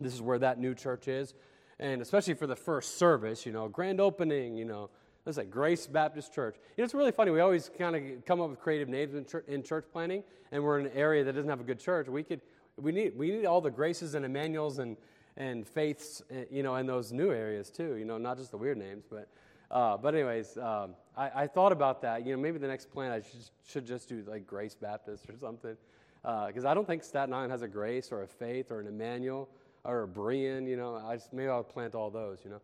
[0.00, 1.34] This is where that new church is.
[1.78, 4.90] And especially for the first service, you know, grand opening, you know,
[5.24, 6.56] let's say Grace Baptist Church.
[6.76, 7.30] You know, it's really funny.
[7.30, 10.62] We always kind of come up with creative names in church, in church planting, and
[10.62, 12.08] we're in an area that doesn't have a good church.
[12.08, 12.40] We could,
[12.76, 14.96] we need, we need all the graces and Emmanuels and,
[15.36, 17.96] and faiths, eh, you know, in those new areas too.
[17.96, 19.28] You know, not just the weird names, but
[19.72, 22.24] uh, but anyways, um, I, I, thought about that.
[22.24, 25.36] You know, maybe the next plan I should, should just do like Grace Baptist or
[25.38, 25.76] something,
[26.22, 28.86] because uh, I don't think Staten Island has a Grace or a Faith or an
[28.86, 29.48] Emmanuel
[29.84, 30.66] or a Berean.
[30.66, 32.38] You know, I just, maybe I'll plant all those.
[32.44, 32.60] You know,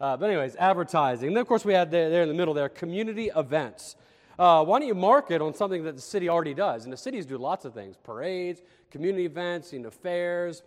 [0.00, 1.28] uh, but anyways, advertising.
[1.28, 3.96] And then of course we had there, there in the middle there community events.
[4.38, 6.84] Uh, why don't you market on something that the city already does?
[6.84, 10.62] And the cities do lots of things: parades, community events, you know, fairs,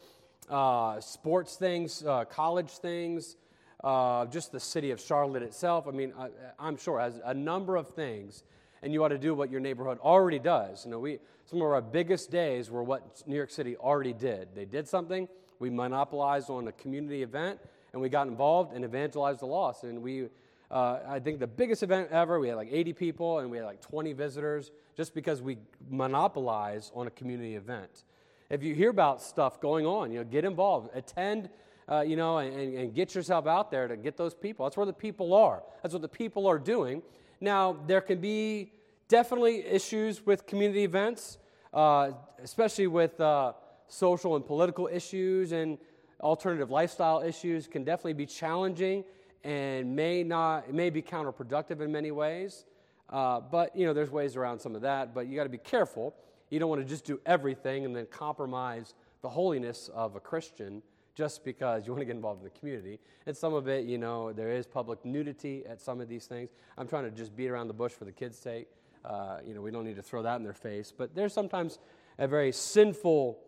[0.50, 3.38] uh, sports things, uh, college things
[3.84, 5.88] uh, just the city of Charlotte itself.
[5.88, 8.44] I mean, I, am sure has a number of things,
[8.82, 10.86] and you ought to do what your neighborhood already does.
[10.86, 14.50] You know, we some of our biggest days were what New York City already did.
[14.56, 15.28] They did something.
[15.60, 17.60] We monopolized on a community event,
[17.94, 19.84] and we got involved and evangelized the lost.
[19.84, 20.30] And we,
[20.72, 22.40] uh, I think, the biggest event ever.
[22.40, 25.58] We had like 80 people, and we had like 20 visitors, just because we
[25.90, 28.06] monopolize on a community event.
[28.50, 31.50] If you hear about stuff going on, you know, get involved, attend
[31.92, 34.66] uh, you know, and, and get yourself out there to get those people.
[34.66, 35.62] That's where the people are.
[35.84, 37.02] That's what the people are doing.
[37.42, 38.72] Now, there can be
[39.10, 41.38] definitely issues with community events,
[41.74, 43.54] uh, especially with uh,
[43.90, 45.52] social and political issues.
[45.52, 45.78] And
[46.22, 49.04] alternative lifestyle issues can definitely be challenging
[49.44, 52.64] and may not may be counterproductive in many ways.
[53.10, 55.14] Uh, but you know, there's ways around some of that.
[55.14, 56.16] But you got to be careful.
[56.50, 60.82] You don't want to just do everything and then compromise the holiness of a Christian
[61.16, 63.00] just because you want to get involved in the community.
[63.26, 66.52] And some of it, you know, there is public nudity at some of these things.
[66.78, 68.68] I'm trying to just beat around the bush for the kids' sake.
[69.04, 70.94] Uh, you know, we don't need to throw that in their face.
[70.96, 71.80] But there's sometimes
[72.18, 73.40] a very sinful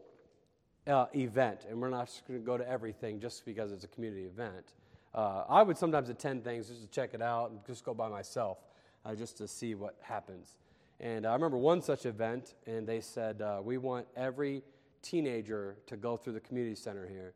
[0.88, 4.26] uh, event, and we're not going to go to everything just because it's a community
[4.26, 4.74] event.
[5.14, 8.10] Uh, I would sometimes attend things just to check it out and just go by
[8.10, 8.58] myself,
[9.06, 10.58] uh, just to see what happens.
[11.00, 14.64] And I remember one such event, and they said, uh, We want every
[15.02, 17.34] teenager to go through the community center here.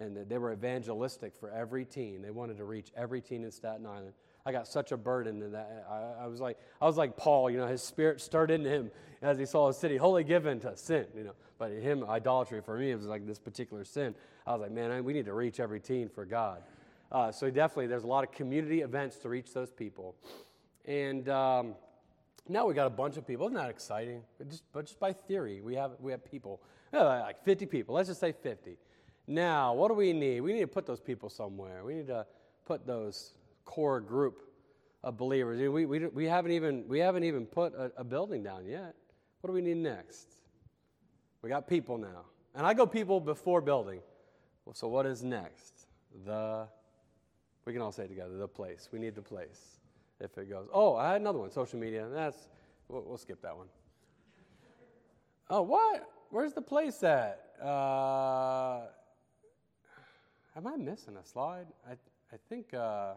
[0.00, 2.22] And they were evangelistic for every teen.
[2.22, 4.14] They wanted to reach every teen in Staten Island.
[4.46, 5.86] I got such a burden in that.
[5.88, 8.90] I, I, was like, I was like Paul, you know, his spirit stirred into him
[9.20, 11.34] as he saw a city wholly given to sin, you know.
[11.58, 14.14] But him, idolatry for me, it was like this particular sin.
[14.46, 16.62] I was like, man, I, we need to reach every teen for God.
[17.12, 20.14] Uh, so definitely, there's a lot of community events to reach those people.
[20.86, 21.74] And um,
[22.48, 23.46] now we got a bunch of people.
[23.46, 24.22] Isn't that exciting?
[24.38, 27.94] But just, but just by theory, we have, we have people, like 50 people.
[27.94, 28.78] Let's just say 50.
[29.30, 30.40] Now, what do we need?
[30.40, 31.84] We need to put those people somewhere.
[31.84, 32.26] We need to
[32.66, 34.42] put those core group
[35.04, 35.60] of believers.
[35.60, 38.96] We, we, we, haven't, even, we haven't even put a, a building down yet.
[39.40, 40.26] What do we need next?
[41.42, 42.24] We got people now.
[42.56, 44.00] And I go people before building.
[44.74, 45.86] So what is next?
[46.26, 46.66] The,
[47.66, 48.88] we can all say together, the place.
[48.90, 49.78] We need the place.
[50.18, 52.08] If it goes, oh, I had another one, social media.
[52.12, 52.48] That's,
[52.88, 53.68] we'll, we'll skip that one.
[55.48, 56.10] Oh, what?
[56.30, 57.40] Where's the place at?
[57.62, 58.86] Uh,
[60.56, 61.66] am I missing a slide?
[61.88, 61.92] I,
[62.32, 62.74] I think.
[62.74, 63.14] Uh,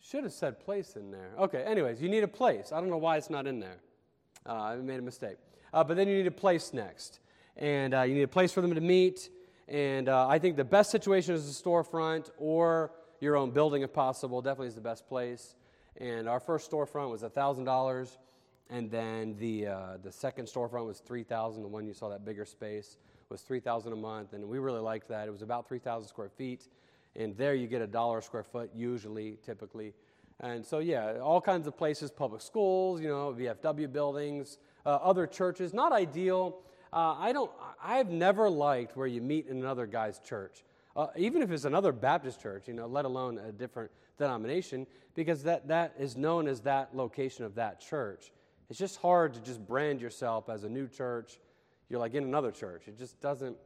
[0.00, 1.32] should have said place in there.
[1.38, 2.72] Okay, anyways, you need a place.
[2.72, 3.78] I don't know why it's not in there.
[4.46, 5.36] Uh, I made a mistake.
[5.72, 7.20] Uh, but then you need a place next.
[7.56, 9.28] And uh, you need a place for them to meet.
[9.66, 13.92] And uh, I think the best situation is a storefront or your own building if
[13.92, 14.40] possible.
[14.40, 15.56] Definitely is the best place.
[15.96, 18.16] And our first storefront was $1,000.
[18.70, 22.44] And then the, uh, the second storefront was 3000 The one you saw that bigger
[22.44, 22.96] space
[23.30, 24.32] was 3000 a month.
[24.32, 25.28] And we really liked that.
[25.28, 26.68] It was about 3,000 square feet
[27.18, 29.92] and there you get a dollar a square foot usually, typically.
[30.40, 35.26] And so, yeah, all kinds of places, public schools, you know, VFW buildings, uh, other
[35.26, 35.74] churches.
[35.74, 36.60] Not ideal.
[36.92, 37.50] Uh, I don't.
[37.82, 40.64] I've never liked where you meet in another guy's church,
[40.96, 45.42] uh, even if it's another Baptist church, you know, let alone a different denomination, because
[45.42, 48.32] that that is known as that location of that church.
[48.70, 51.40] It's just hard to just brand yourself as a new church.
[51.88, 52.82] You're like in another church.
[52.86, 53.56] It just doesn't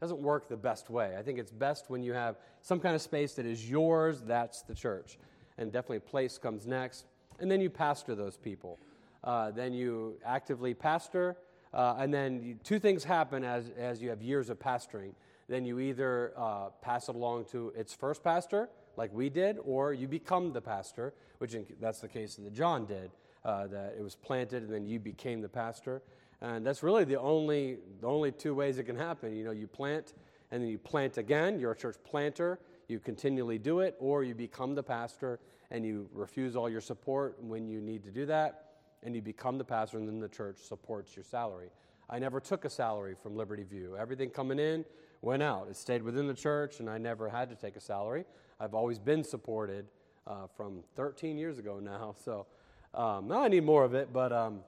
[0.00, 1.16] doesn't work the best way.
[1.18, 4.62] I think it's best when you have some kind of space that is yours, that's
[4.62, 5.18] the church.
[5.56, 7.06] And definitely place comes next.
[7.40, 8.78] And then you pastor those people.
[9.24, 11.36] Uh, then you actively pastor.
[11.74, 15.12] Uh, and then you, two things happen as, as you have years of pastoring.
[15.48, 19.92] Then you either uh, pass it along to its first pastor, like we did, or
[19.92, 23.10] you become the pastor, which in, that's the case that John did.
[23.44, 26.02] Uh, that it was planted and then you became the pastor.
[26.40, 29.34] And that's really the only, the only two ways it can happen.
[29.34, 30.14] You know, you plant
[30.50, 31.58] and then you plant again.
[31.58, 32.58] You're a church planter.
[32.86, 37.36] You continually do it, or you become the pastor and you refuse all your support
[37.42, 38.70] when you need to do that,
[39.02, 41.68] and you become the pastor, and then the church supports your salary.
[42.10, 43.96] I never took a salary from Liberty View.
[43.98, 44.84] Everything coming in
[45.20, 45.68] went out.
[45.68, 48.24] It stayed within the church, and I never had to take a salary.
[48.58, 49.86] I've always been supported
[50.26, 52.14] uh, from 13 years ago now.
[52.24, 52.46] So
[52.94, 54.60] um, now I need more of it, but um,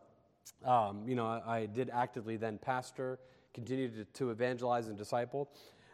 [0.64, 3.18] um, you know, I, I, did actively then pastor,
[3.54, 5.48] continued to, to evangelize and disciple.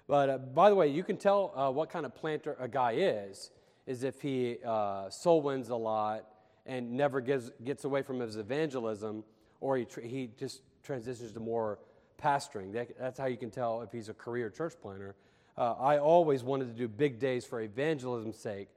[0.09, 2.93] But uh, by the way, you can tell uh, what kind of planter a guy
[2.93, 3.51] is,
[3.87, 6.27] is if he uh, soul wins a lot
[6.65, 9.25] and never gives, gets away from his evangelism,
[9.61, 11.79] or he, he just transitions to more
[12.23, 12.73] pastoring.
[12.73, 15.15] That, that's how you can tell if he's a career church planter.
[15.57, 18.69] Uh, I always wanted to do big days for evangelism's sake.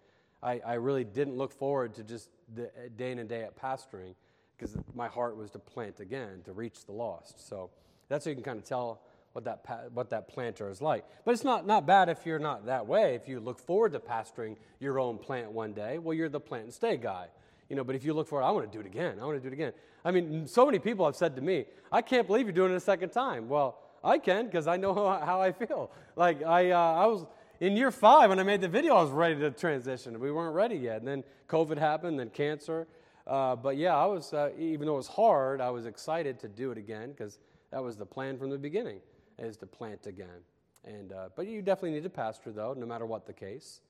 [0.41, 4.13] I, I really didn't look forward to just the day in and day out pastoring
[4.59, 7.47] because my heart was to plant again, to reach the lost.
[7.47, 7.69] So
[8.09, 9.01] that's how you can kind of tell
[9.33, 11.05] what that, what that planter is like.
[11.23, 13.15] But it's not, not bad if you're not that way.
[13.15, 16.65] If you look forward to pastoring your own plant one day, well, you're the plant
[16.65, 17.27] and stay guy.
[17.69, 19.19] You know, but if you look forward, I want to do it again.
[19.21, 19.73] I want to do it again.
[20.03, 22.75] I mean, so many people have said to me, I can't believe you're doing it
[22.75, 23.47] a second time.
[23.47, 25.91] Well, I can because I know how, how, I feel.
[26.15, 27.25] Like I, uh, I was
[27.59, 30.19] in year five when I made the video, I was ready to transition.
[30.19, 30.97] We weren't ready yet.
[30.97, 32.87] And then COVID happened, then cancer.
[33.29, 36.47] Uh, but yeah, I was, uh, even though it was hard, I was excited to
[36.47, 37.37] do it again because
[37.71, 39.01] that was the plan from the beginning,
[39.37, 40.41] is to plant again.
[40.83, 43.81] And, uh, but you definitely need a pastor, though, no matter what the case.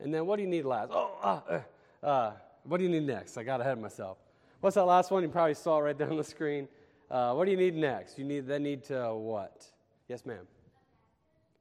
[0.00, 0.90] And then what do you need last?
[0.92, 2.32] Oh, uh, uh,
[2.64, 3.38] what do you need next?
[3.38, 4.18] I got ahead of myself.
[4.60, 5.22] What's that last one?
[5.22, 6.66] You probably saw it right there on the screen.
[7.08, 8.18] what do you need next?
[8.18, 9.64] You need then need to what?
[10.08, 10.44] Yes, ma'am.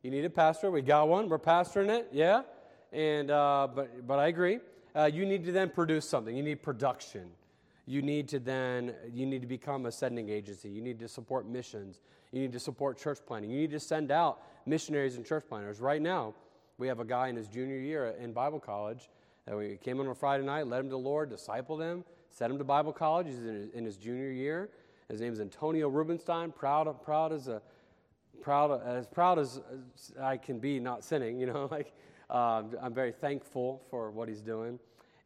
[0.01, 0.71] You need a pastor.
[0.71, 1.29] We got one.
[1.29, 2.41] We're pastoring it, yeah.
[2.91, 4.59] And but but I agree.
[4.95, 6.35] Uh, you need to then produce something.
[6.35, 7.29] You need production.
[7.85, 10.69] You need to then you need to become a sending agency.
[10.69, 12.01] You need to support missions.
[12.31, 13.51] You need to support church planting.
[13.51, 15.79] You need to send out missionaries and church planters.
[15.79, 16.33] Right now,
[16.77, 19.09] we have a guy in his junior year in Bible college
[19.45, 22.03] that we came in on a Friday night, led him to the Lord, discipled him,
[22.29, 23.27] sent him to Bible college.
[23.27, 24.69] He's in his, in his junior year.
[25.09, 26.51] His name is Antonio Rubenstein.
[26.51, 27.61] Proud, proud as a
[28.41, 29.59] proud as proud as
[30.19, 31.39] I can be, not sinning.
[31.39, 31.93] You know, like
[32.31, 34.79] uh, I'm very thankful for what he's doing,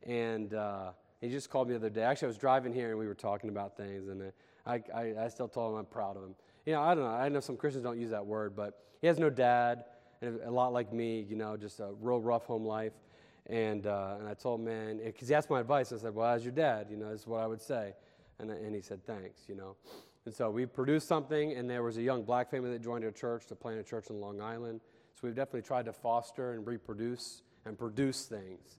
[0.03, 0.91] and uh,
[1.21, 2.01] he just called me the other day.
[2.01, 4.31] Actually, I was driving here and we were talking about things, and
[4.65, 6.35] I, I, I still told him I'm proud of him.
[6.65, 7.11] You know, I don't know.
[7.11, 9.85] I know some Christians don't use that word, but he has no dad,
[10.21, 11.25] and a lot like me.
[11.29, 12.93] You know, just a real rough home life.
[13.47, 15.93] And, uh, and I told him, man, because he asked my advice.
[15.93, 17.93] I said, well, as your dad, you know, this is what I would say.
[18.39, 19.75] And, and he said, thanks, you know.
[20.25, 23.11] And so we produced something, and there was a young black family that joined our
[23.11, 24.81] church to plant a church in Long Island.
[25.25, 28.77] We've definitely tried to foster and reproduce and produce things.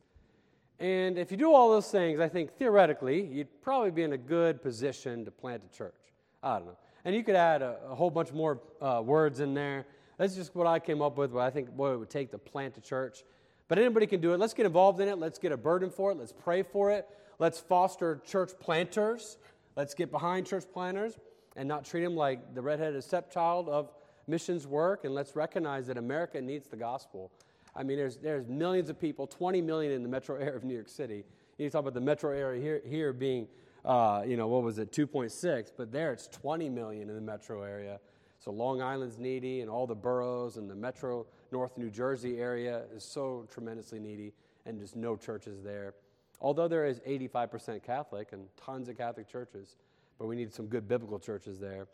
[0.79, 4.19] And if you do all those things, I think theoretically, you'd probably be in a
[4.19, 6.13] good position to plant a church.
[6.45, 6.77] I don't know.
[7.05, 9.87] And you could add a, a whole bunch more uh, words in there.
[10.19, 12.39] That's just what I came up with, what I think what it would take to
[12.39, 13.25] plant a church.
[13.67, 14.39] But anybody can do it.
[14.39, 15.19] Let's get involved in it.
[15.19, 16.19] Let's get a burden for it.
[16.19, 17.09] Let's pray for it.
[17.41, 19.39] Let's foster church planters.
[19.75, 21.19] Let's get behind church planters
[21.57, 23.91] and not treat them like the redheaded stepchild of
[24.27, 25.05] missions work.
[25.05, 27.31] And let's recognize that America needs the gospel.
[27.75, 30.75] I mean, there's, there's millions of people, 20 million in the metro area of New
[30.75, 31.25] York City.
[31.59, 33.49] You talk about the metro area here, here being,
[33.85, 37.63] uh, you know, what was it, 2.6, but there it's 20 million in the metro
[37.63, 37.99] area.
[38.39, 42.83] So Long Island's needy, and all the boroughs and the metro North New Jersey area
[42.95, 44.33] is so tremendously needy,
[44.67, 45.95] and just no churches there.
[46.41, 49.77] Although there is 85% Catholic and tons of Catholic churches,
[50.19, 51.87] but we need some good biblical churches there.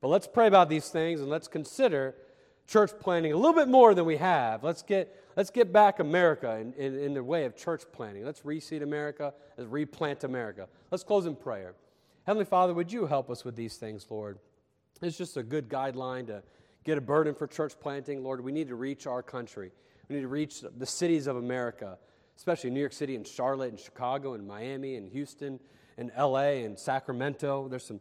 [0.00, 2.14] But let's pray about these things and let's consider
[2.66, 4.62] church planting a little bit more than we have.
[4.62, 8.24] Let's get, let's get back America in, in, in the way of church planting.
[8.24, 10.68] Let's reseed America, let's replant America.
[10.90, 11.74] Let's close in prayer.
[12.26, 14.38] Heavenly Father, would you help us with these things, Lord?
[15.02, 16.42] It's just a good guideline to
[16.84, 18.22] get a burden for church planting.
[18.22, 19.72] Lord, we need to reach our country.
[20.08, 21.98] We need to reach the cities of America,
[22.36, 25.58] especially New York City and Charlotte and Chicago and Miami and Houston
[25.98, 27.68] and LA and Sacramento.
[27.68, 28.00] There's some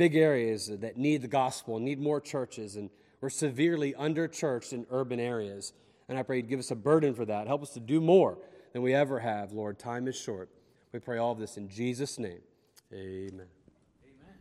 [0.00, 2.88] big areas that need the gospel and need more churches, and
[3.20, 5.74] we're severely underchurched in urban areas.
[6.08, 7.46] And I pray you'd give us a burden for that.
[7.46, 8.38] Help us to do more
[8.72, 9.78] than we ever have, Lord.
[9.78, 10.48] Time is short.
[10.94, 12.40] We pray all of this in Jesus' name.
[12.94, 13.46] Amen.
[14.02, 14.36] Amen.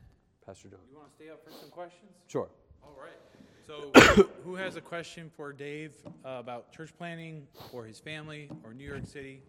[0.46, 0.80] Pastor John.
[0.90, 2.10] You want to stay up for some questions?
[2.28, 2.48] Sure.
[2.82, 3.20] All right.
[3.68, 5.94] So, who has a question for Dave
[6.24, 9.42] about church planting or his family or New York City?